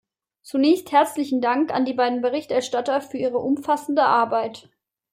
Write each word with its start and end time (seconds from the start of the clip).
Zunächst 0.41 0.91
herzlichen 0.91 1.41
Dank 1.41 1.71
an 1.71 1.85
die 1.85 1.93
beiden 1.93 2.21
Berichterstatter 2.21 3.01
für 3.01 3.17
ihre 3.19 3.37
umfassende 3.37 4.01
Arbeit. 4.01 4.67